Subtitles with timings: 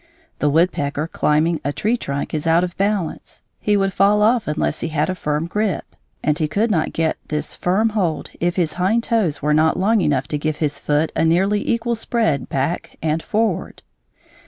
[0.39, 4.79] The woodpecker climbing a tree trunk is out of balance; he would fall off unless
[4.79, 8.73] he had a firm grip; and he could not get this firm hold if his
[8.81, 12.97] hind toes were not long enough to give his foot a nearly equal spread back
[13.03, 13.83] and forward.